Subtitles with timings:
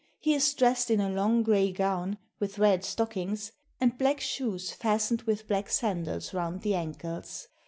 [0.17, 5.21] He is dressed in a long gray gown, with red stockings, and black shoes fastened
[5.27, 7.49] with black sandals round the ankles.